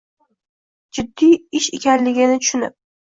[0.99, 2.77] jiddiy ish ekanligini tushunib